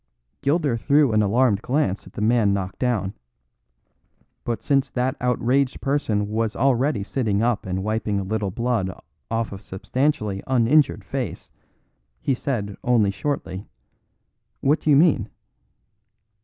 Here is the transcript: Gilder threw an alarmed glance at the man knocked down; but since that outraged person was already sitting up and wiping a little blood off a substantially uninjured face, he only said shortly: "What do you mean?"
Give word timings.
Gilder 0.41 0.77
threw 0.77 1.11
an 1.13 1.21
alarmed 1.21 1.61
glance 1.61 2.07
at 2.07 2.13
the 2.13 2.23
man 2.23 2.53
knocked 2.53 2.79
down; 2.79 3.13
but 4.43 4.63
since 4.63 4.89
that 4.89 5.15
outraged 5.21 5.79
person 5.79 6.27
was 6.27 6.55
already 6.55 7.03
sitting 7.03 7.43
up 7.43 7.67
and 7.67 7.83
wiping 7.83 8.19
a 8.19 8.23
little 8.23 8.49
blood 8.49 8.91
off 9.29 9.51
a 9.51 9.59
substantially 9.59 10.41
uninjured 10.47 11.03
face, 11.05 11.51
he 12.19 12.31
only 12.83 13.11
said 13.11 13.15
shortly: 13.15 13.67
"What 14.61 14.79
do 14.79 14.89
you 14.89 14.95
mean?" 14.95 15.29